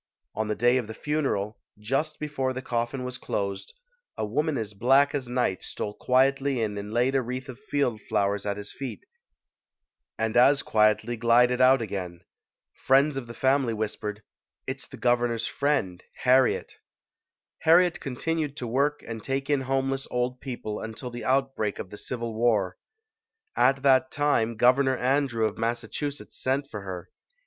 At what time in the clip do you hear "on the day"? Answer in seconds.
0.33-0.77